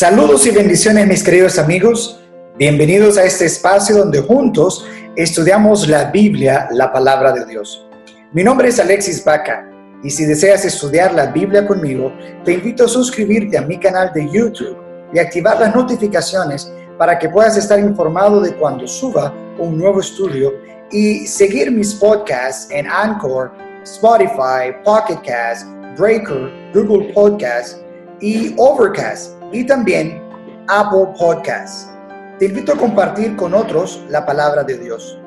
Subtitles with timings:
[0.00, 2.18] Saludos y bendiciones mis queridos amigos.
[2.56, 7.86] Bienvenidos a este espacio donde juntos estudiamos la Biblia, la palabra de Dios.
[8.32, 9.70] Mi nombre es Alexis Baca
[10.02, 12.14] y si deseas estudiar la Biblia conmigo,
[12.46, 14.78] te invito a suscribirte a mi canal de YouTube
[15.12, 20.54] y activar las notificaciones para que puedas estar informado de cuando suba un nuevo estudio
[20.90, 25.66] y seguir mis podcasts en Anchor, Spotify, Pocket Cast,
[25.98, 27.82] Breaker, Google Podcasts
[28.22, 30.22] y Overcast y también
[30.68, 31.90] Apple Podcasts.
[32.38, 35.18] Te invito a compartir con otros la palabra de Dios.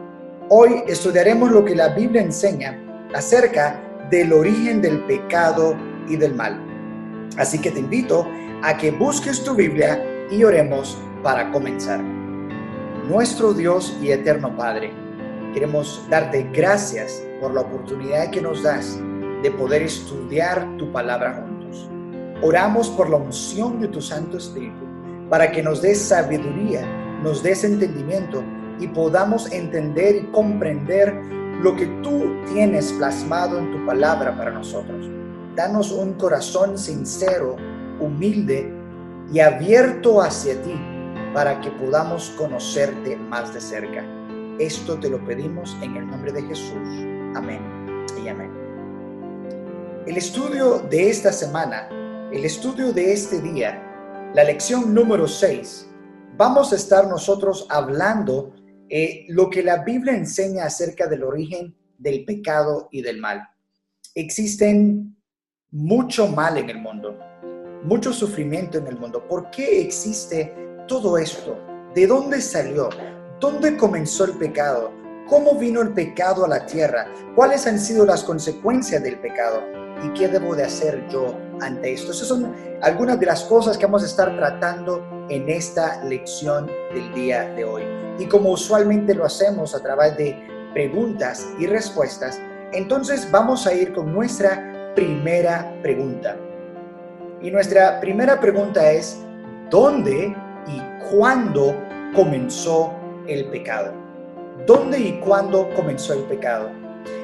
[0.50, 2.80] Hoy estudiaremos lo que la Biblia enseña
[3.14, 5.76] acerca del origen del pecado
[6.08, 6.60] y del mal.
[7.38, 8.28] Así que te invito
[8.64, 12.02] a que busques tu Biblia y oremos para comenzar.
[13.08, 14.92] Nuestro Dios y eterno Padre,
[15.54, 18.98] queremos darte gracias por la oportunidad que nos das
[19.42, 21.46] de poder estudiar tu palabra.
[22.44, 24.86] Oramos por la unción de tu Santo Espíritu
[25.30, 26.86] para que nos des sabiduría,
[27.24, 28.44] nos des entendimiento
[28.82, 31.16] y podamos entender y comprender
[31.62, 35.10] lo que tú tienes plasmado en tu palabra para nosotros.
[35.56, 37.56] Danos un corazón sincero,
[38.02, 38.70] humilde
[39.32, 40.76] y abierto hacia ti
[41.34, 44.04] para que podamos conocerte más de cerca.
[44.60, 46.90] Esto te lo pedimos en el nombre de Jesús.
[47.36, 47.62] Amén
[48.22, 48.52] y amén.
[50.06, 51.88] El estudio de esta semana
[52.34, 53.80] el estudio de este día,
[54.34, 55.88] la lección número 6,
[56.36, 58.56] vamos a estar nosotros hablando
[58.90, 63.48] eh, lo que la Biblia enseña acerca del origen del pecado y del mal.
[64.16, 65.16] Existen
[65.70, 67.20] mucho mal en el mundo,
[67.84, 69.28] mucho sufrimiento en el mundo.
[69.28, 70.56] ¿Por qué existe
[70.88, 71.56] todo esto?
[71.94, 72.90] ¿De dónde salió?
[73.40, 74.92] ¿Dónde comenzó el pecado?
[75.30, 77.06] ¿Cómo vino el pecado a la tierra?
[77.36, 79.62] ¿Cuáles han sido las consecuencias del pecado?
[80.04, 82.12] ¿Y qué debo de hacer yo ante esto?
[82.12, 87.14] Esas son algunas de las cosas que vamos a estar tratando en esta lección del
[87.14, 87.84] día de hoy.
[88.20, 92.40] Y como usualmente lo hacemos a través de preguntas y respuestas,
[92.72, 96.38] entonces vamos a ir con nuestra primera pregunta.
[97.42, 99.20] Y nuestra primera pregunta es,
[99.70, 100.36] ¿dónde
[100.68, 101.76] y cuándo
[102.16, 102.94] comenzó
[103.28, 103.94] el pecado?
[104.66, 106.70] ¿Dónde y cuándo comenzó el pecado?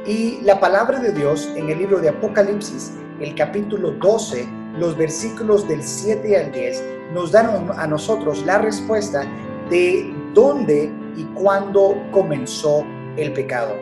[0.05, 4.47] Y la palabra de Dios en el libro de Apocalipsis, el capítulo 12,
[4.77, 9.23] los versículos del 7 al 10, nos dan a nosotros la respuesta
[9.69, 12.85] de dónde y cuándo comenzó
[13.17, 13.75] el pecado.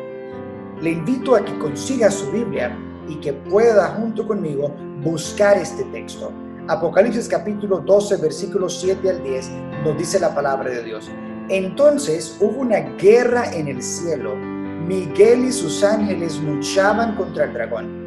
[0.82, 2.76] Le invito a que consiga su Biblia
[3.08, 6.32] y que pueda junto conmigo buscar este texto.
[6.68, 9.52] Apocalipsis capítulo 12, versículos 7 al 10
[9.86, 11.10] nos dice la palabra de Dios.
[11.50, 14.36] Entonces hubo una guerra en el cielo.
[14.36, 18.07] Miguel y sus ángeles luchaban contra el dragón.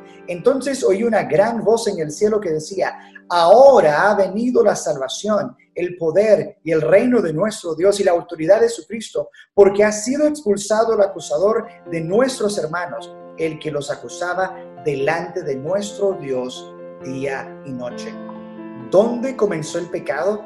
[0.27, 2.97] Entonces oí una gran voz en el cielo que decía,
[3.29, 8.11] ahora ha venido la salvación, el poder y el reino de nuestro Dios y la
[8.11, 13.71] autoridad de su Cristo, porque ha sido expulsado el acusador de nuestros hermanos, el que
[13.71, 14.55] los acusaba
[14.85, 18.13] delante de nuestro Dios día y noche.
[18.91, 20.43] ¿Dónde comenzó el pecado?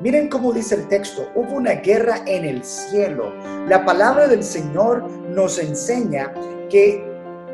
[0.00, 3.32] Miren cómo dice el texto, hubo una guerra en el cielo.
[3.66, 6.34] La palabra del Señor nos enseña
[6.68, 7.02] que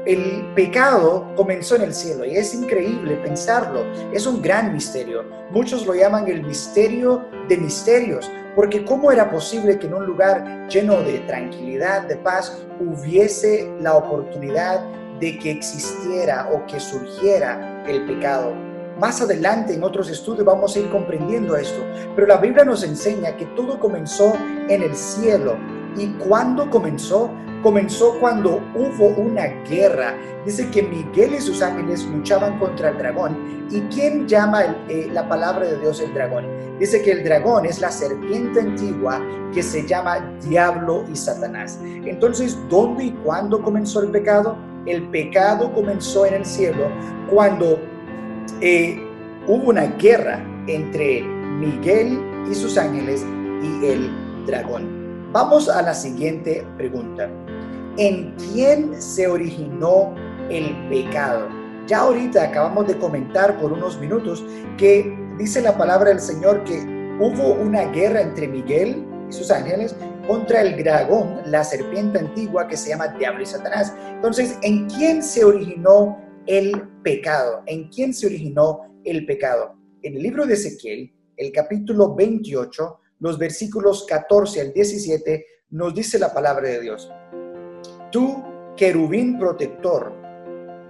[0.04, 3.84] el pecado comenzó en el cielo y es increíble pensarlo.
[4.12, 5.24] Es un gran misterio.
[5.50, 10.66] Muchos lo llaman el misterio de misterios, porque ¿cómo era posible que en un lugar
[10.68, 14.84] lleno de tranquilidad, de paz, hubiese la oportunidad
[15.20, 18.54] de que existiera o que surgiera el pecado?
[18.98, 21.82] Más adelante en otros estudios vamos a ir comprendiendo esto,
[22.14, 24.32] pero la Biblia nos enseña que todo comenzó
[24.68, 25.56] en el cielo.
[25.96, 27.30] ¿Y cuándo comenzó?
[27.62, 30.14] Comenzó cuando hubo una guerra.
[30.44, 33.66] Dice que Miguel y sus ángeles luchaban contra el dragón.
[33.70, 36.46] ¿Y quién llama eh, la palabra de Dios el dragón?
[36.78, 39.20] Dice que el dragón es la serpiente antigua
[39.54, 41.78] que se llama Diablo y Satanás.
[41.82, 44.56] Entonces, ¿dónde y cuándo comenzó el pecado?
[44.86, 46.88] El pecado comenzó en el cielo
[47.30, 47.78] cuando
[48.60, 49.00] eh,
[49.46, 52.20] hubo una guerra entre Miguel
[52.50, 53.24] y sus ángeles
[53.62, 54.10] y el
[54.46, 55.01] dragón.
[55.32, 57.30] Vamos a la siguiente pregunta.
[57.96, 60.14] ¿En quién se originó
[60.50, 61.48] el pecado?
[61.86, 64.44] Ya ahorita acabamos de comentar por unos minutos
[64.76, 66.76] que dice la palabra del Señor que
[67.18, 69.96] hubo una guerra entre Miguel y sus ángeles
[70.26, 73.94] contra el dragón, la serpiente antigua que se llama Diablo y Satanás.
[74.10, 77.62] Entonces, ¿en quién se originó el pecado?
[77.64, 79.76] ¿En quién se originó el pecado?
[80.02, 86.18] En el libro de Ezequiel, el capítulo 28, los versículos 14 al 17, nos dice
[86.18, 87.08] la palabra de Dios.
[88.10, 88.42] Tú,
[88.76, 90.12] querubín protector,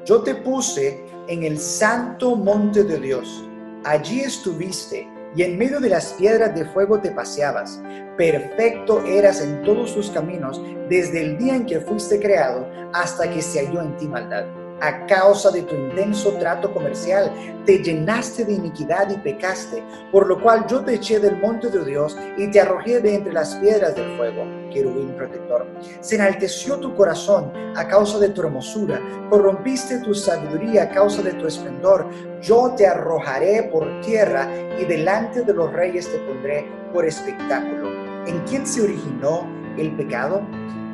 [0.06, 3.44] yo te puse en el santo monte de Dios.
[3.84, 5.06] Allí estuviste
[5.36, 7.82] y en medio de las piedras de fuego te paseabas.
[8.16, 13.42] Perfecto eras en todos tus caminos desde el día en que fuiste creado hasta que
[13.42, 17.32] se halló en ti maldad a causa de tu intenso trato comercial,
[17.64, 21.84] te llenaste de iniquidad y pecaste, por lo cual yo te eché del monte de
[21.84, 25.68] Dios y te arrojé de entre las piedras del fuego, querubín protector.
[26.00, 29.00] Se enalteció tu corazón a causa de tu hermosura,
[29.30, 32.08] corrompiste tu sabiduría a causa de tu esplendor.
[32.40, 34.48] Yo te arrojaré por tierra
[34.80, 37.88] y delante de los reyes te pondré por espectáculo.
[38.26, 39.46] ¿En quién se originó
[39.78, 40.42] el pecado?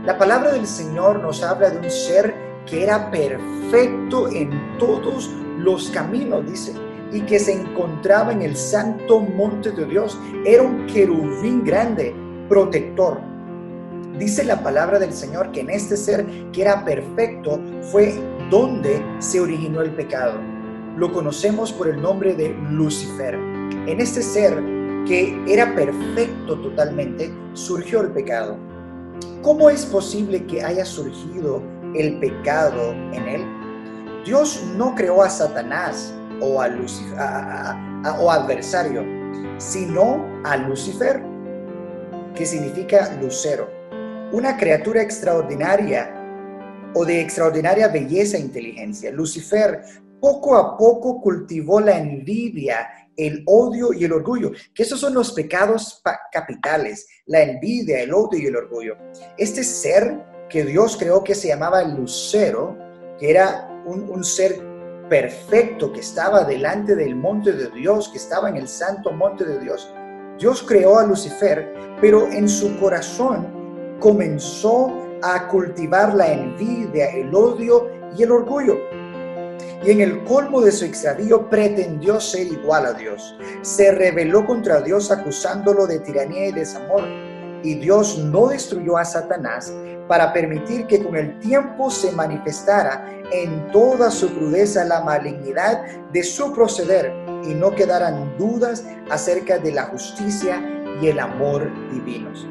[0.05, 5.91] La palabra del Señor nos habla de un ser que era perfecto en todos los
[5.91, 6.73] caminos, dice,
[7.12, 10.19] y que se encontraba en el santo monte de Dios.
[10.44, 12.15] Era un querubín grande,
[12.49, 13.20] protector.
[14.19, 17.61] Dice la palabra del Señor que en este ser que era perfecto
[17.93, 18.15] fue
[18.50, 20.35] donde se originó el pecado.
[20.97, 23.35] Lo conocemos por el nombre de Lucifer.
[23.35, 24.61] En este ser
[25.06, 28.56] que era perfecto totalmente, surgió el pecado.
[29.41, 31.62] ¿Cómo es posible que haya surgido
[31.94, 33.58] el pecado en él.
[34.25, 37.19] Dios no creó a Satanás o a, Lucifer,
[38.20, 39.05] o adversario,
[39.58, 41.23] sino a Lucifer,
[42.35, 43.69] que significa lucero,
[44.32, 46.14] una criatura extraordinaria
[46.94, 49.11] o de extraordinaria belleza e inteligencia.
[49.11, 49.82] Lucifer
[50.20, 55.32] poco a poco cultivó la envidia, el odio y el orgullo, que esos son los
[55.32, 56.02] pecados
[56.32, 58.96] capitales, la envidia, el odio y el orgullo.
[59.37, 62.77] Este ser que Dios creó que se llamaba lucero,
[63.19, 64.61] que era un, ser
[65.09, 69.59] perfecto que estaba delante del monte de Dios, que estaba en el santo monte de
[69.59, 69.93] Dios.
[70.39, 74.93] Dios creó a Lucifer, pero en su corazón comenzó
[75.23, 78.79] a cultivar la envidia, el odio y el orgullo.
[79.85, 83.37] Y en el colmo de su extravío pretendió ser igual a Dios.
[83.62, 87.03] Se rebeló contra Dios acusándolo de tiranía y desamor.
[87.62, 89.72] Y Dios no destruyó a Satanás,
[90.08, 96.22] para permitir que con el tiempo se manifestara en toda su crudeza la malignidad de
[96.25, 97.12] su proceder
[97.44, 100.60] y no quedaran dudas acerca de la justicia
[101.00, 102.46] y el amor divinos.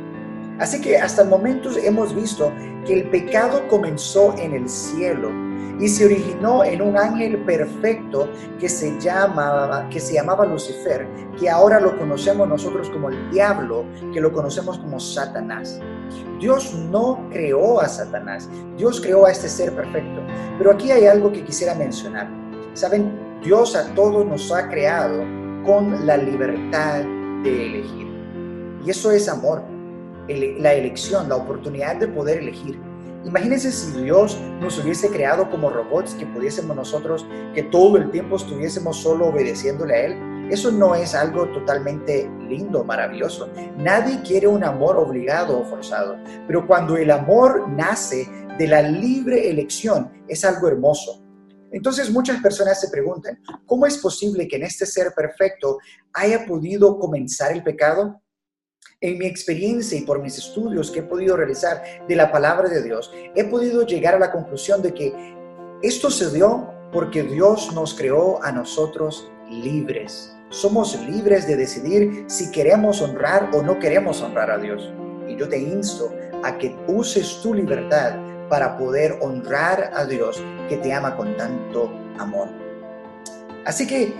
[0.59, 2.53] Así que hasta el momento hemos visto
[2.85, 5.29] que el pecado comenzó en el cielo
[5.79, 11.07] y se originó en un ángel perfecto que se llamaba, que se llamaba Lucifer,
[11.39, 15.79] que ahora lo conocemos nosotros como el diablo, que lo conocemos como Satanás.
[16.39, 20.21] Dios no creó a Satanás, Dios creó a este ser perfecto.
[20.57, 22.27] Pero aquí hay algo que quisiera mencionar.
[22.73, 23.11] Saben,
[23.43, 25.23] Dios a todos nos ha creado
[25.65, 27.03] con la libertad
[27.43, 28.07] de elegir.
[28.85, 29.63] Y eso es amor,
[30.27, 32.79] la elección, la oportunidad de poder elegir.
[33.27, 38.37] Imagínense si Dios nos hubiese creado como robots que pudiésemos nosotros, que todo el tiempo
[38.37, 40.49] estuviésemos solo obedeciéndole a Él.
[40.49, 43.49] Eso no es algo totalmente lindo, maravilloso.
[43.75, 46.17] Nadie quiere un amor obligado o forzado,
[46.47, 51.21] pero cuando el amor nace de la libre elección, es algo hermoso.
[51.73, 55.79] Entonces muchas personas se preguntan, ¿cómo es posible que en este ser perfecto
[56.13, 58.21] haya podido comenzar el pecado?
[58.99, 62.81] En mi experiencia y por mis estudios que he podido realizar de la palabra de
[62.81, 65.13] Dios, he podido llegar a la conclusión de que
[65.83, 70.35] esto se dio porque Dios nos creó a nosotros libres.
[70.49, 74.91] Somos libres de decidir si queremos honrar o no queremos honrar a Dios.
[75.27, 76.11] Y yo te insto
[76.43, 78.15] a que uses tu libertad
[78.49, 82.47] para poder honrar a Dios que te ama con tanto amor.
[83.63, 84.11] Así que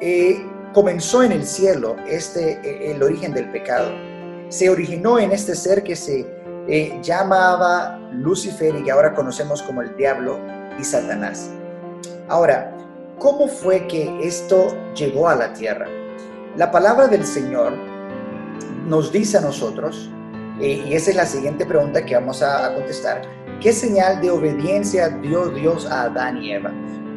[0.00, 3.92] eh, comenzó en el cielo este eh, el origen del pecado
[4.52, 6.26] se originó en este ser que se
[6.68, 10.38] eh, llamaba Lucifer y que ahora conocemos como el diablo
[10.78, 11.48] y Satanás.
[12.28, 12.76] Ahora,
[13.18, 15.86] ¿cómo fue que esto llegó a la tierra?
[16.58, 17.72] La palabra del Señor
[18.86, 20.10] nos dice a nosotros,
[20.60, 23.22] eh, y esa es la siguiente pregunta que vamos a, contestar,
[23.58, 26.70] ¿qué señal de obediencia dio Dios a Adán y Eva?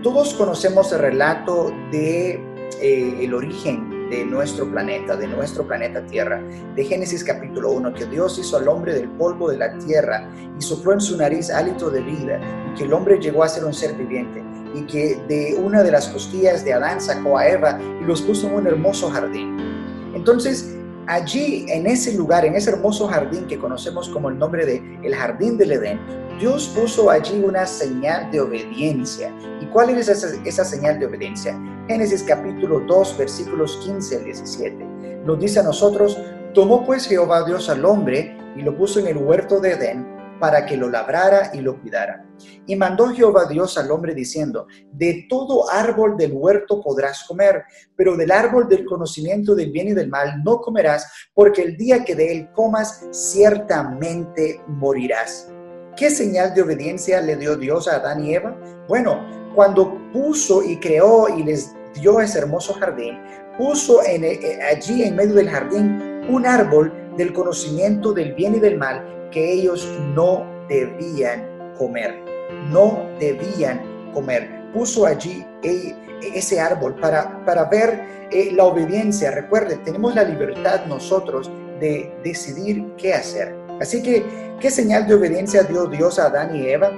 [0.03, 2.41] Todos conocemos el relato de
[2.81, 6.41] eh, el origen de nuestro planeta, de nuestro planeta Tierra.
[6.75, 10.61] De Génesis capítulo 1, que Dios hizo al hombre del polvo de la tierra y
[10.61, 13.73] sopló en su nariz hálito de vida y que el hombre llegó a ser un
[13.73, 14.43] ser viviente
[14.73, 18.47] y que de una de las costillas de Adán sacó a Eva y los puso
[18.47, 19.57] en un hermoso jardín.
[20.13, 20.74] Entonces,
[21.07, 25.15] allí, en ese lugar, en ese hermoso jardín que conocemos como el nombre de el
[25.15, 25.99] Jardín del Edén,
[26.39, 29.33] Dios puso allí una señal de obediencia.
[29.61, 31.59] ¿Y cuál es esa, esa señal de obediencia?
[31.87, 34.85] Génesis capítulo 2, versículos 15 al 17.
[35.25, 36.17] Nos dice a nosotros,
[36.53, 40.65] tomó pues Jehová Dios al hombre y lo puso en el huerto de Edén para
[40.65, 42.25] que lo labrara y lo cuidara.
[42.65, 47.63] Y mandó Jehová Dios al hombre diciendo, de todo árbol del huerto podrás comer,
[47.95, 52.03] pero del árbol del conocimiento del bien y del mal no comerás, porque el día
[52.03, 55.49] que de él comas, ciertamente morirás.
[55.95, 58.55] ¿Qué señal de obediencia le dio Dios a Adán y Eva?
[58.89, 59.25] Bueno,
[59.55, 63.17] cuando puso y creó y les dio ese hermoso jardín,
[63.57, 68.59] puso en, eh, allí en medio del jardín un árbol del conocimiento del bien y
[68.59, 72.23] del mal que ellos no debían comer,
[72.71, 73.81] no debían
[74.13, 74.71] comer.
[74.73, 75.93] Puso allí e,
[76.33, 79.31] ese árbol para, para ver eh, la obediencia.
[79.31, 81.51] Recuerde, tenemos la libertad nosotros
[81.81, 83.53] de decidir qué hacer.
[83.81, 84.25] Así que,
[84.61, 86.91] ¿qué señal de obediencia dio Dios a Adán y Eva?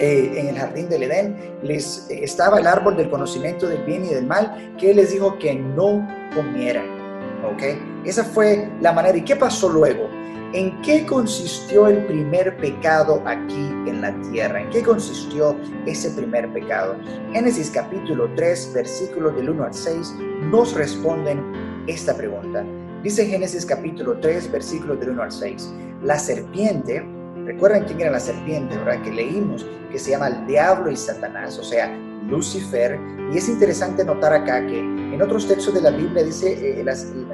[0.00, 4.08] Eh, en el jardín del Edén, les estaba el árbol del conocimiento del bien y
[4.08, 6.86] del mal, que les dijo que no comieran.
[7.44, 7.62] ¿Ok?
[8.06, 9.18] Esa fue la manera.
[9.18, 10.17] ¿Y qué pasó luego?
[10.54, 14.62] ¿En qué consistió el primer pecado aquí en la tierra?
[14.62, 16.96] ¿En qué consistió ese primer pecado?
[17.34, 20.14] Génesis capítulo 3, versículos del 1 al 6
[20.50, 21.42] nos responden
[21.86, 22.64] esta pregunta.
[23.02, 25.74] Dice Génesis capítulo 3, versículos del 1 al 6.
[26.02, 27.06] La serpiente,
[27.44, 29.02] recuerden quién era la serpiente, ¿verdad?
[29.02, 31.94] Que leímos, que se llama el diablo y Satanás, o sea,
[32.26, 32.98] Lucifer.
[33.34, 36.84] Y es interesante notar acá que en otros textos de la Biblia dice eh,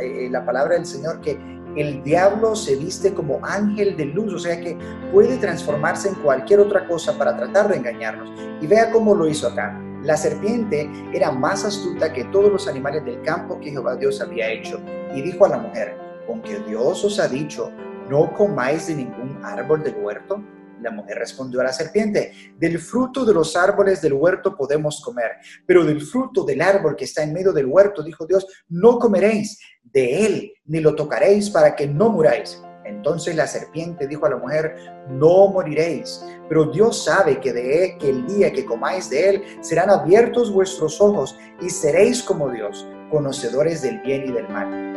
[0.00, 1.38] eh, la palabra del Señor que
[1.76, 4.76] el diablo se viste como ángel de luz, o sea que
[5.12, 8.30] puede transformarse en cualquier otra cosa para tratar de engañarnos.
[8.60, 9.80] Y vea cómo lo hizo acá.
[10.02, 14.50] La serpiente era más astuta que todos los animales del campo que Jehová Dios había
[14.50, 14.80] hecho.
[15.14, 17.70] Y dijo a la mujer, con que Dios os ha dicho,
[18.08, 20.42] no comáis de ningún árbol del huerto.
[20.84, 25.32] La mujer respondió a la serpiente, del fruto de los árboles del huerto podemos comer,
[25.64, 29.58] pero del fruto del árbol que está en medio del huerto, dijo Dios, no comeréis
[29.82, 32.62] de él, ni lo tocaréis para que no muráis.
[32.84, 34.76] Entonces la serpiente dijo a la mujer,
[35.08, 39.42] no moriréis, pero Dios sabe que de él, que el día que comáis de él
[39.62, 44.93] serán abiertos vuestros ojos y seréis como Dios, conocedores del bien y del mal.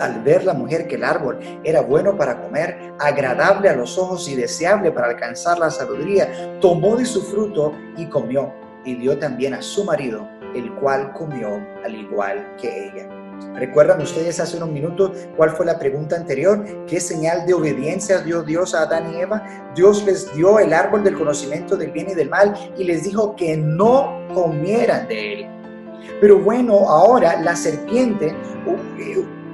[0.00, 4.28] Al ver la mujer que el árbol era bueno para comer, agradable a los ojos
[4.28, 8.52] y deseable para alcanzar la sabiduría, tomó de su fruto y comió,
[8.84, 13.08] y dio también a su marido, el cual comió al igual que ella.
[13.54, 16.64] ¿Recuerdan ustedes hace unos minutos cuál fue la pregunta anterior?
[16.86, 19.72] ¿Qué señal de obediencia dio Dios a Adán y Eva?
[19.74, 23.36] Dios les dio el árbol del conocimiento del bien y del mal y les dijo
[23.36, 25.46] que no comieran de él.
[26.20, 28.34] Pero bueno, ahora la serpiente,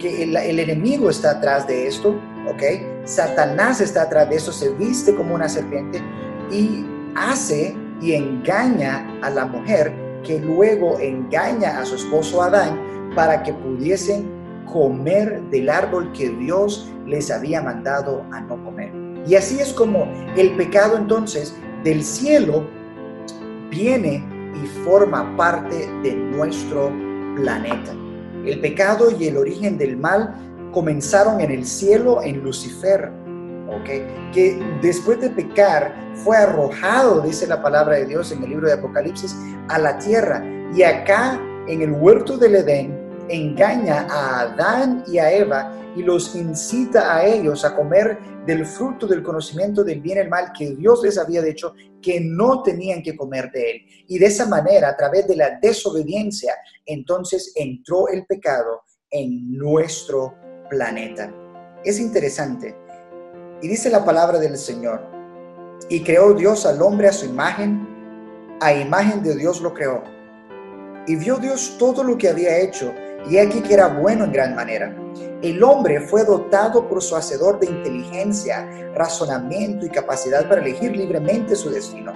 [0.01, 3.05] que el, enemigo está atrás de esto, ¿ok?
[3.05, 6.03] Satanás está atrás de eso, se viste como una serpiente
[6.51, 9.93] y hace y engaña a la mujer
[10.25, 12.81] que luego engaña a su esposo Adán
[13.15, 14.29] para que pudiesen
[14.67, 18.93] comer del árbol que Dios les había mandado a no comer.
[19.27, 21.55] Y así es como el pecado entonces
[21.85, 22.67] del cielo
[23.71, 24.25] viene
[24.63, 26.91] y forma parte de nuestro
[27.37, 28.00] planeta.
[28.47, 30.35] El pecado y el origen del mal
[30.73, 33.11] comenzaron en el cielo en Lucifer,
[33.69, 34.33] ¿ok?
[34.33, 38.75] Que después de pecar fue arrojado, dice la palabra de Dios en el libro de
[38.75, 39.35] Apocalipsis,
[39.69, 40.45] a la tierra.
[40.75, 46.35] Y acá en el huerto del Edén engaña a Adán y a Eva y los
[46.35, 50.75] incita a ellos a comer del fruto del conocimiento del bien y el mal que
[50.75, 53.83] Dios les había dicho que no tenían que comer de él.
[54.09, 56.55] Y de esa manera, a través de la desobediencia,
[56.87, 60.35] entonces entró el pecado en nuestro
[60.69, 61.33] planeta.
[61.85, 62.77] Es interesante.
[63.63, 65.03] Y dice la palabra del Señor,
[65.89, 67.87] y creó Dios al hombre a su imagen,
[68.61, 70.03] a imagen de Dios lo creó.
[71.07, 72.95] Y vio Dios todo lo que había hecho,
[73.29, 74.95] y aquí que era bueno en gran manera.
[75.43, 81.57] El hombre fue dotado por su hacedor de inteligencia, razonamiento y capacidad para elegir libremente
[81.57, 82.13] su destino.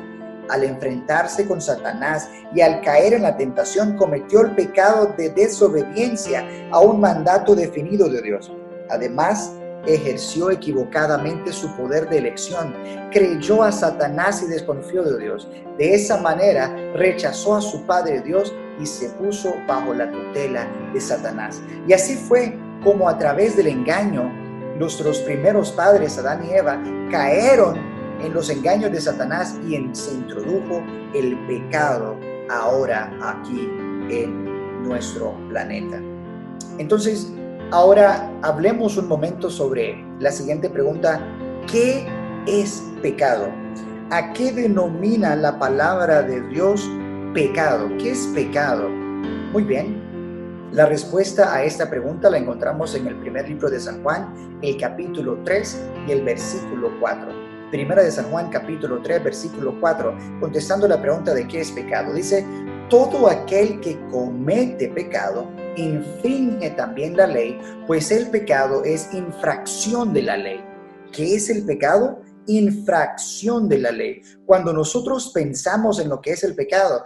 [0.50, 6.46] Al enfrentarse con Satanás y al caer en la tentación, cometió el pecado de desobediencia
[6.70, 8.52] a un mandato definido de Dios.
[8.90, 9.52] Además,
[9.86, 12.74] ejerció equivocadamente su poder de elección,
[13.10, 15.48] creyó a Satanás y desconfió de Dios.
[15.78, 21.00] De esa manera rechazó a su Padre Dios y se puso bajo la tutela de
[21.00, 21.62] Satanás.
[21.86, 24.30] Y así fue como a través del engaño
[24.78, 27.76] nuestros primeros padres, Adán y Eva, cayeron
[28.22, 30.82] en los engaños de Satanás y se introdujo
[31.14, 32.16] el pecado
[32.50, 33.68] ahora aquí
[34.10, 36.00] en nuestro planeta.
[36.78, 37.32] Entonces,
[37.70, 41.20] ahora hablemos un momento sobre la siguiente pregunta.
[41.70, 42.06] ¿Qué
[42.46, 43.48] es pecado?
[44.10, 46.88] ¿A qué denomina la palabra de Dios
[47.32, 47.88] pecado?
[47.98, 48.88] ¿Qué es pecado?
[49.52, 50.03] Muy bien,
[50.74, 54.76] la respuesta a esta pregunta la encontramos en el primer libro de San Juan, el
[54.76, 57.28] capítulo 3 y el versículo 4.
[57.70, 62.12] Primera de San Juan, capítulo 3, versículo 4, contestando la pregunta de qué es pecado.
[62.12, 62.44] Dice,
[62.90, 70.22] todo aquel que comete pecado infringe también la ley, pues el pecado es infracción de
[70.22, 70.60] la ley.
[71.12, 72.20] ¿Qué es el pecado?
[72.46, 74.22] Infracción de la ley.
[74.44, 77.04] Cuando nosotros pensamos en lo que es el pecado,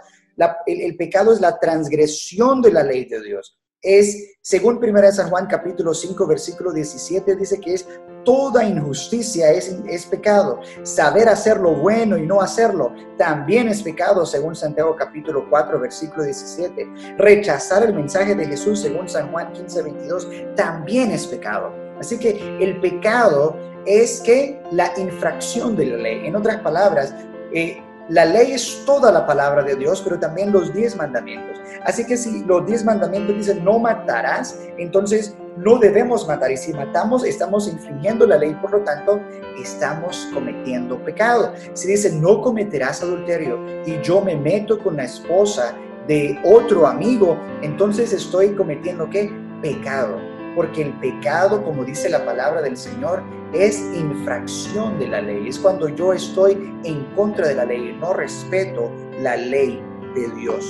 [0.65, 5.47] el, pecado es la transgresión de la ley de Dios es, según 1 San Juan
[5.47, 7.87] capítulo 5, versículo 17, dice que es
[8.25, 10.59] toda injusticia es, es pecado.
[10.83, 16.23] Saber hacer lo bueno y no hacerlo también es pecado, según Santiago capítulo 4, versículo
[16.23, 17.15] 17.
[17.17, 21.73] Rechazar el mensaje de Jesús, según San Juan 15, 22, también es pecado.
[21.99, 23.55] Así que el pecado
[23.85, 26.25] es que la infracción de la ley.
[26.25, 27.13] En otras palabras,
[27.53, 31.59] eh, la ley es toda la palabra de Dios, pero también los diez mandamientos.
[31.85, 36.51] Así que si los diez mandamientos dicen no matarás, entonces no debemos matar.
[36.51, 39.19] Y si matamos, estamos infringiendo la ley, por lo tanto,
[39.61, 41.53] estamos cometiendo pecado.
[41.73, 45.75] Si dice no cometerás adulterio y yo me meto con la esposa
[46.07, 49.31] de otro amigo, entonces estoy cometiendo qué?
[49.61, 55.47] Pecado porque el pecado, como dice la palabra del Señor, es infracción de la ley.
[55.47, 58.91] Es cuando yo estoy en contra de la ley, no respeto
[59.21, 59.81] la ley
[60.15, 60.65] de Dios.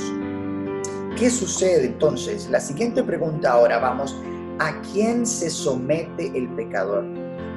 [1.18, 2.50] ¿Qué sucede entonces?
[2.50, 4.16] La siguiente pregunta ahora vamos,
[4.60, 7.06] ¿a quién se somete el pecador?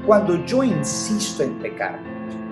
[0.07, 2.01] Cuando yo insisto en pecar,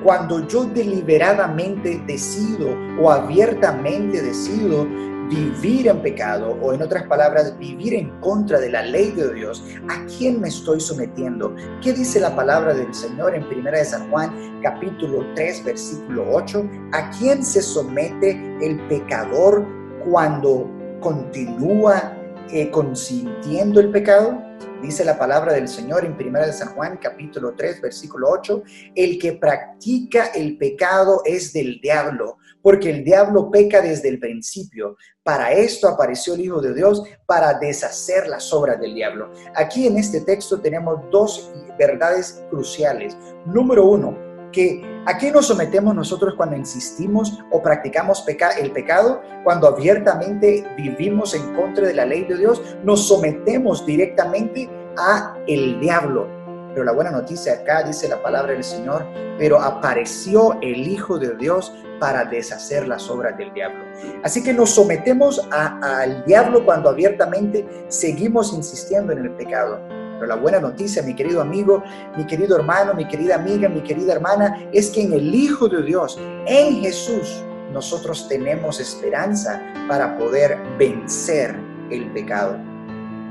[0.05, 2.69] cuando yo deliberadamente decido
[3.01, 4.87] o abiertamente decido
[5.31, 9.65] vivir en pecado o en otras palabras, vivir en contra de la ley de Dios,
[9.89, 11.55] ¿a quién me estoy sometiendo?
[11.81, 16.69] ¿Qué dice la palabra del Señor en Primera de San Juan, capítulo 3, versículo 8?
[16.93, 19.65] ¿A quién se somete el pecador
[20.05, 20.69] cuando
[21.01, 22.13] continúa
[22.51, 24.50] eh, consintiendo el pecado?
[24.83, 28.63] Dice la palabra del Señor en Primera de San Juan, capítulo 3, versículo 8,
[28.95, 34.97] el que practica el pecado es del diablo, porque el diablo peca desde el principio.
[35.23, 39.31] Para esto apareció el Hijo de Dios, para deshacer las obras del diablo.
[39.55, 43.19] Aquí en este texto tenemos dos verdades cruciales.
[43.45, 48.25] Número uno, que ¿a qué nos sometemos nosotros cuando insistimos o practicamos
[48.59, 49.23] el pecado?
[49.45, 55.81] Cuando abiertamente vivimos en contra de la ley de Dios, nos sometemos directamente a el
[55.81, 56.29] diablo.
[56.73, 59.05] Pero la buena noticia acá dice la palabra del Señor,
[59.39, 63.85] pero apareció el Hijo de Dios para deshacer las obras del diablo.
[64.23, 69.81] Así que nos sometemos al diablo cuando abiertamente seguimos insistiendo en el pecado.
[70.21, 71.83] Pero la buena noticia, mi querido amigo,
[72.17, 75.83] mi querido hermano, mi querida amiga, mi querida hermana, es que en el Hijo de
[75.83, 81.57] Dios, en Jesús, nosotros tenemos esperanza para poder vencer
[81.91, 82.59] el pecado.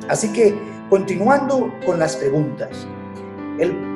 [0.07, 0.57] Así que,
[0.89, 2.87] continuando con las preguntas,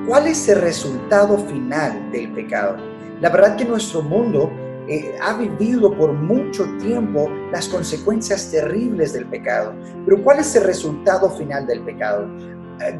[0.06, 2.76] ¿Cuál es el resultado final del pecado?
[3.22, 4.52] La verdad que nuestro mundo
[4.90, 9.74] eh, ha vivido por mucho tiempo las consecuencias terribles del pecado.
[10.06, 12.28] Pero ¿cuál es el resultado final del pecado?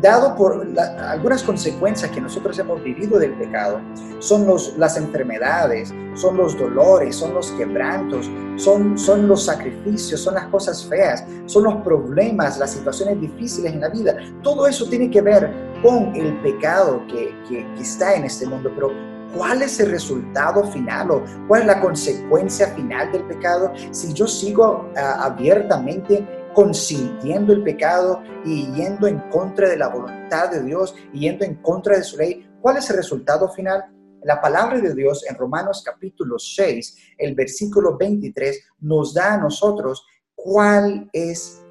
[0.02, 0.66] Dado por
[1.00, 3.82] algunas consecuencias que nosotros hemos vivido del pecado,
[4.20, 10.36] son los, las enfermedades, son los dolores, son los quebrantos, son, son los sacrificios, son
[10.36, 14.16] las cosas feas, son los problemas, las situaciones difíciles en la vida.
[14.42, 18.72] Todo eso tiene que ver con el pecado que, que, que está en este mundo,
[18.74, 18.92] pero
[19.36, 23.74] ¿Cuál es el resultado final o cuál es la consecuencia final del pecado?
[23.90, 30.52] Si yo sigo ah, abiertamente consintiendo el pecado y yendo en contra de la voluntad
[30.52, 33.86] de Dios y yendo en contra de su ley, ¿cuál es el resultado final?
[34.24, 40.06] La palabra de Dios en Romanos capítulo 6, el versículo 23, nos da a nosotros
[40.36, 41.64] cuál es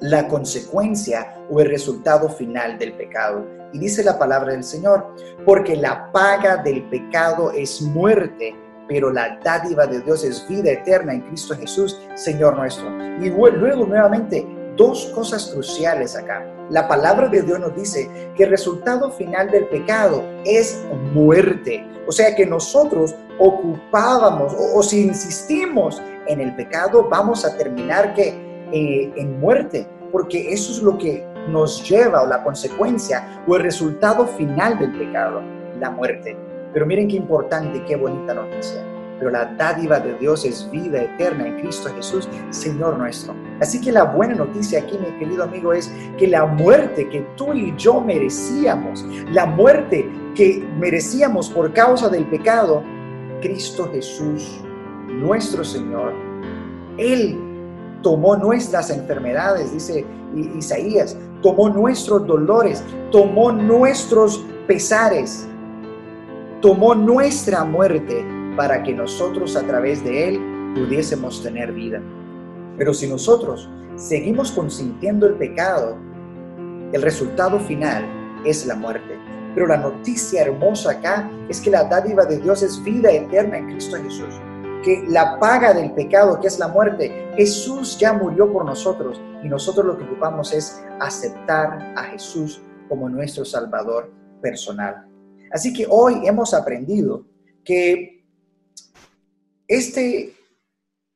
[0.00, 3.46] la consecuencia o el resultado final del pecado.
[3.72, 5.14] Y dice la palabra del Señor,
[5.44, 8.54] porque la paga del pecado es muerte,
[8.90, 12.88] pero la dádiva de Dios es vida eterna en Cristo Jesús, Señor nuestro.
[13.22, 14.44] Y luego nuevamente,
[14.76, 16.44] dos cosas cruciales acá.
[16.70, 20.82] La palabra de Dios nos dice que el resultado final del pecado es
[21.14, 21.86] muerte.
[22.08, 28.30] O sea que nosotros ocupábamos o, si insistimos en el pecado, vamos a terminar que
[28.72, 33.62] eh, en muerte, porque eso es lo que nos lleva o la consecuencia o el
[33.62, 35.42] resultado final del pecado,
[35.78, 36.49] la muerte.
[36.72, 38.84] Pero miren qué importante, qué bonita noticia.
[39.18, 43.34] pero la dádiva de Dios es vida eterna en Cristo Jesús, Señor nuestro.
[43.60, 47.52] Así que la buena noticia aquí, mi querido amigo, es que la muerte que tú
[47.52, 52.82] y yo merecíamos, la muerte que merecíamos por causa del pecado,
[53.42, 54.62] Cristo Jesús,
[55.06, 56.14] nuestro Señor,
[56.96, 57.38] Él
[58.00, 60.06] tomó nuestras enfermedades, dice
[60.56, 65.46] Isaías, tomó nuestros dolores, tomó nuestros pesares,
[66.60, 68.24] tomó nuestra muerte
[68.56, 72.02] para que nosotros a través de Él pudiésemos tener vida.
[72.76, 75.96] Pero si nosotros seguimos consintiendo el pecado,
[76.92, 78.04] el resultado final
[78.44, 79.18] es la muerte.
[79.54, 83.66] Pero la noticia hermosa acá es que la dádiva de Dios es vida eterna en
[83.66, 84.40] Cristo Jesús.
[84.84, 89.48] Que la paga del pecado, que es la muerte, Jesús ya murió por nosotros y
[89.48, 95.09] nosotros lo que ocupamos es aceptar a Jesús como nuestro Salvador personal.
[95.50, 97.24] Así que hoy hemos aprendido
[97.64, 98.24] que
[99.66, 100.34] este,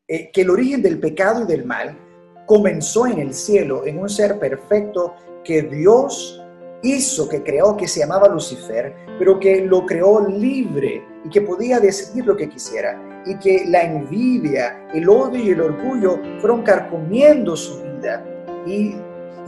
[0.06, 1.98] eh, que el origen del pecado y del mal
[2.46, 6.40] comenzó en el cielo, en un ser perfecto que Dios
[6.82, 11.80] hizo, que creó, que se llamaba Lucifer, pero que lo creó libre y que podía
[11.80, 13.22] decidir lo que quisiera.
[13.26, 18.22] Y que la envidia, el odio y el orgullo fueron carcomiendo su vida
[18.66, 18.94] y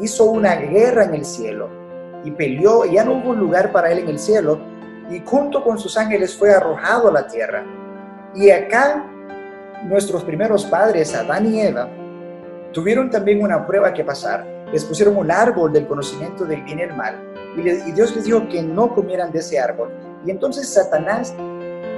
[0.03, 1.69] hizo una guerra en el cielo
[2.25, 4.59] y peleó, y ya no hubo lugar para él en el cielo,
[5.11, 7.65] y junto con sus ángeles fue arrojado a la tierra.
[8.35, 9.05] Y acá
[9.85, 11.89] nuestros primeros padres, Adán y Eva,
[12.73, 14.47] tuvieron también una prueba que pasar.
[14.73, 17.17] Les pusieron un árbol del conocimiento del bien y el mal.
[17.57, 19.91] Y, Dios les dijo que no comieran de ese árbol.
[20.27, 21.35] Y entonces Satanás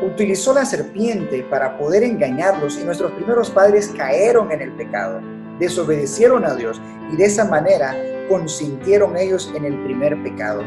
[0.04, 5.20] utilizó la serpiente para poder engañarlos y nuestros primeros padres cayeron en el pecado,
[5.58, 6.80] desobedecieron a Dios
[7.12, 7.96] y de esa manera
[8.28, 10.62] consintieron ellos en el primer pecado.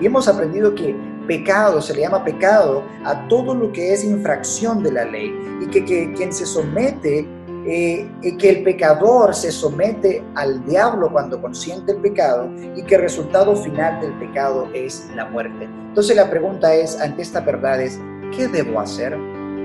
[0.00, 0.96] Y hemos aprendido que
[1.30, 5.66] pecado se le llama pecado a todo lo que es infracción de la ley y
[5.68, 7.24] que, quien se somete,
[7.64, 13.02] eh, que el pecador se somete al diablo cuando consiente el pecado y que el
[13.02, 15.68] resultado final del pecado es la muerte.
[15.90, 18.00] Entonces la pregunta es, ante esta verdad es,
[18.36, 19.16] ¿qué debo hacer?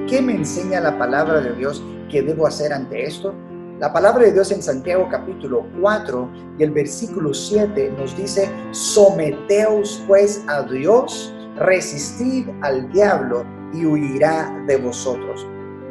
[0.08, 3.34] ¿Qué me enseña la palabra de Dios que debo hacer ante esto?
[3.80, 10.04] La palabra de Dios en Santiago capítulo 4 y el versículo 7 nos dice, someteos
[10.08, 15.46] pues a Dios, resistid al diablo y huirá de vosotros.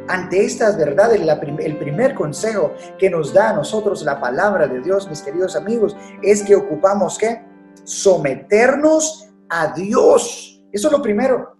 [0.07, 5.09] Ante estas verdades, el primer consejo que nos da a nosotros la palabra de Dios,
[5.09, 7.43] mis queridos amigos, es que ocupamos que
[7.83, 10.63] someternos a Dios.
[10.71, 11.57] Eso es lo primero.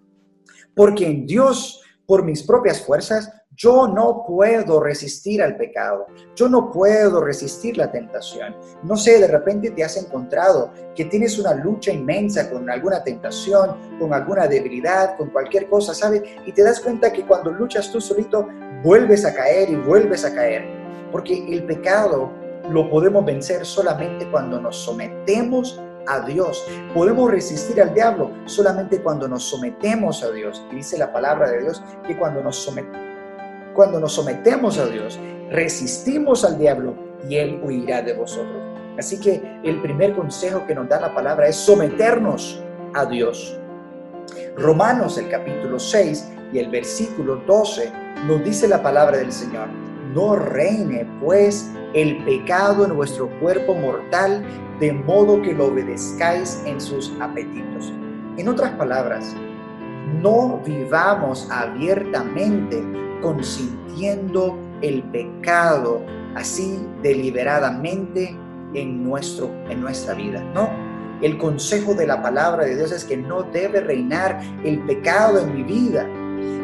[0.76, 6.72] Porque en Dios, por mis propias fuerzas, yo no puedo resistir al pecado, yo no
[6.72, 8.56] puedo resistir la tentación.
[8.84, 13.78] No sé, de repente te has encontrado que tienes una lucha inmensa con alguna tentación,
[14.00, 16.24] con alguna debilidad, con cualquier cosa, ¿sabes?
[16.46, 18.48] Y te das cuenta que cuando luchas tú solito,
[18.84, 20.66] vuelves a caer y vuelves a caer.
[21.12, 22.32] Porque el pecado
[22.70, 26.66] lo podemos vencer solamente cuando nos sometemos a Dios.
[26.94, 30.66] Podemos resistir al diablo solamente cuando nos sometemos a Dios.
[30.72, 33.15] Y dice la palabra de Dios que cuando nos sometemos
[33.76, 35.20] cuando nos sometemos a Dios,
[35.52, 36.96] resistimos al diablo
[37.30, 38.64] y él huirá de vosotros.
[38.98, 43.60] Así que el primer consejo que nos da la palabra es someternos a Dios.
[44.56, 47.92] Romanos el capítulo 6 y el versículo 12
[48.26, 49.68] nos dice la palabra del Señor.
[50.14, 54.46] No reine pues el pecado en vuestro cuerpo mortal,
[54.80, 57.92] de modo que lo obedezcáis en sus apetitos.
[58.38, 59.36] En otras palabras,
[60.22, 66.00] no vivamos abiertamente consintiendo el pecado
[66.36, 68.38] así deliberadamente
[68.76, 70.70] en, nuestro, en nuestra vida, ¿no?
[71.24, 75.56] El consejo de la palabra de Dios es que no debe reinar el pecado en
[75.56, 76.06] mi vida.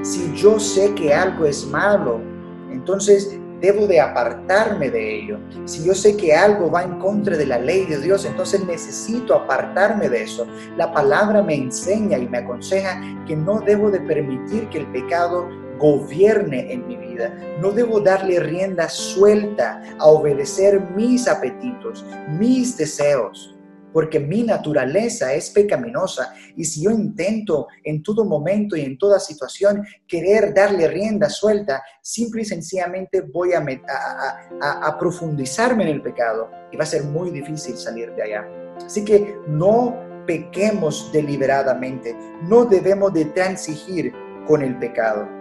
[0.03, 2.21] Si yo sé que algo es malo,
[2.69, 5.39] entonces debo de apartarme de ello.
[5.65, 9.33] Si yo sé que algo va en contra de la ley de Dios, entonces necesito
[9.33, 10.45] apartarme de eso.
[10.77, 15.47] La palabra me enseña y me aconseja que no debo de permitir que el pecado
[15.81, 17.35] gobierne en mi vida.
[17.59, 23.57] No debo darle rienda suelta a obedecer mis apetitos, mis deseos,
[23.91, 26.33] porque mi naturaleza es pecaminosa.
[26.55, 31.83] Y si yo intento en todo momento y en toda situación querer darle rienda suelta,
[32.01, 33.65] simple y sencillamente voy a,
[34.61, 38.47] a, a profundizarme en el pecado y va a ser muy difícil salir de allá.
[38.85, 44.13] Así que no pequemos deliberadamente, no debemos de transigir
[44.47, 45.40] con el pecado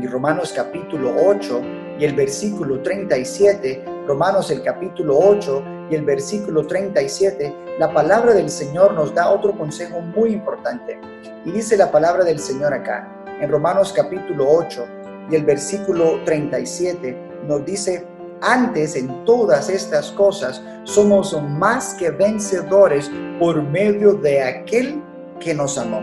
[0.00, 1.60] y Romanos capítulo 8
[1.98, 8.48] y el versículo 37, Romanos el capítulo 8 y el versículo 37, la palabra del
[8.48, 10.98] Señor nos da otro consejo muy importante.
[11.44, 13.08] Y dice la palabra del Señor acá,
[13.40, 14.86] en Romanos capítulo 8
[15.30, 18.06] y el versículo 37 nos dice,
[18.40, 25.02] antes en todas estas cosas somos más que vencedores por medio de aquel
[25.38, 26.00] que nos amó.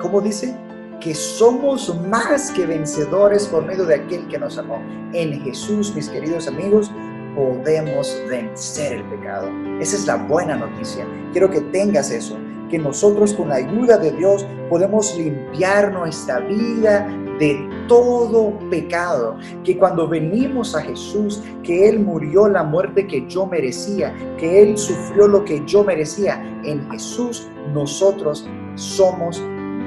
[0.00, 0.56] ¿Cómo dice?
[1.02, 4.80] Que somos más que vencedores por medio de aquel que nos amó.
[5.12, 6.92] En Jesús, mis queridos amigos,
[7.34, 9.48] podemos vencer el pecado.
[9.80, 11.04] Esa es la buena noticia.
[11.32, 12.36] Quiero que tengas eso,
[12.70, 19.76] que nosotros con la ayuda de Dios podemos limpiar nuestra vida de todo pecado, que
[19.76, 25.26] cuando venimos a Jesús, que Él murió la muerte que yo merecía, que Él sufrió
[25.26, 29.42] lo que yo merecía, en Jesús nosotros somos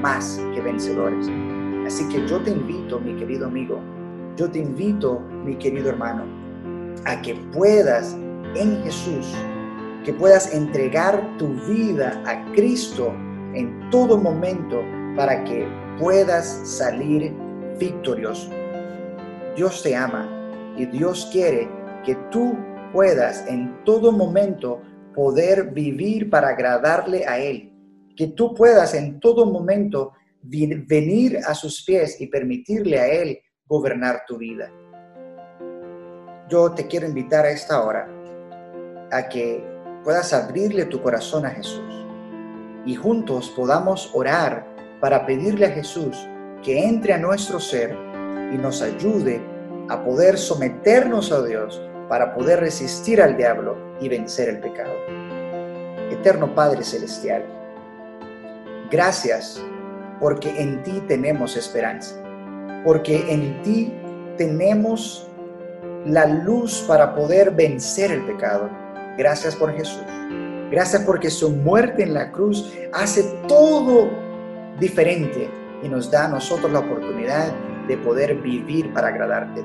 [0.05, 1.27] más que vencedores.
[1.87, 3.79] Así que yo te invito, mi querido amigo,
[4.37, 6.25] yo te invito, mi querido hermano,
[7.05, 8.15] a que puedas
[8.53, 9.35] en Jesús,
[10.03, 13.11] que puedas entregar tu vida a Cristo
[13.55, 14.83] en todo momento
[15.15, 15.67] para que
[15.99, 17.33] puedas salir
[17.79, 18.51] victorioso.
[19.55, 20.29] Dios te ama
[20.77, 21.67] y Dios quiere
[22.05, 22.55] que tú
[22.93, 24.83] puedas en todo momento
[25.15, 27.74] poder vivir para agradarle a Él.
[28.15, 34.23] Que tú puedas en todo momento venir a sus pies y permitirle a Él gobernar
[34.27, 34.71] tu vida.
[36.49, 38.07] Yo te quiero invitar a esta hora
[39.11, 39.63] a que
[40.03, 42.05] puedas abrirle tu corazón a Jesús
[42.85, 44.67] y juntos podamos orar
[45.01, 46.15] para pedirle a Jesús
[46.63, 47.95] que entre a nuestro ser
[48.53, 49.41] y nos ayude
[49.89, 54.93] a poder someternos a Dios para poder resistir al diablo y vencer el pecado.
[56.11, 57.43] Eterno Padre Celestial,
[58.89, 59.61] gracias
[60.19, 62.15] porque en ti tenemos esperanza,
[62.83, 63.93] porque en ti
[64.37, 65.27] tenemos
[66.05, 68.69] la luz para poder vencer el pecado.
[69.17, 70.03] Gracias por Jesús.
[70.71, 74.09] Gracias porque su muerte en la cruz hace todo
[74.79, 75.49] diferente
[75.83, 77.53] y nos da a nosotros la oportunidad
[77.87, 79.63] de poder vivir para agradarte.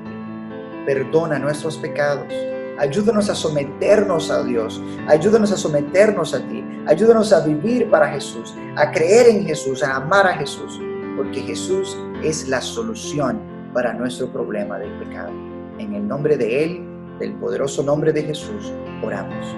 [0.86, 2.32] Perdona nuestros pecados.
[2.80, 4.82] Ayúdanos a someternos a Dios.
[5.06, 6.64] Ayúdanos a someternos a ti.
[6.86, 10.80] Ayúdanos a vivir para Jesús, a creer en Jesús, a amar a Jesús,
[11.14, 13.38] porque Jesús es la solución
[13.74, 15.30] para nuestro problema del pecado.
[15.78, 16.80] En el nombre de Él,
[17.18, 18.72] del poderoso nombre de Jesús,
[19.04, 19.54] oramos.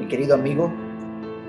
[0.00, 0.72] Mi querido amigo,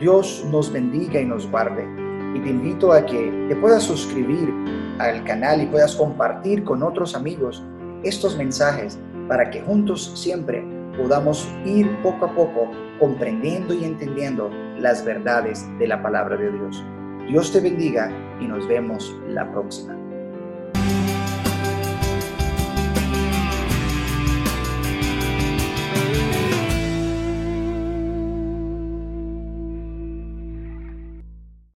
[0.01, 1.87] Dios nos bendiga y nos guarde
[2.35, 4.53] y te invito a que te puedas suscribir
[4.97, 7.63] al canal y puedas compartir con otros amigos
[8.03, 15.03] estos mensajes para que juntos siempre podamos ir poco a poco comprendiendo y entendiendo las
[15.05, 16.83] verdades de la palabra de Dios.
[17.27, 19.98] Dios te bendiga y nos vemos la próxima.